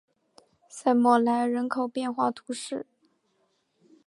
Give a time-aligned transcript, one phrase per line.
[0.67, 2.87] 塞默莱人口变化图示